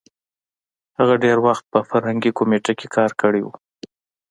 [0.97, 3.53] هغه ډېر وخت په فرهنګي کمېټه کې کار کړی وو.